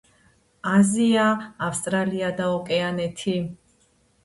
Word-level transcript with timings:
აზია, 0.71 1.25
ავსტრალია 1.67 2.33
და 2.41 2.49
ოკეანეთი. 2.57 3.39